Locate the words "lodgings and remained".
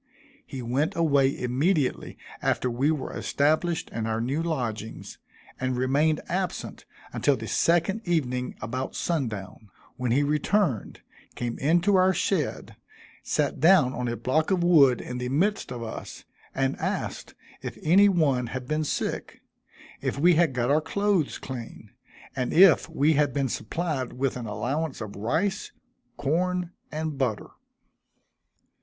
4.41-6.21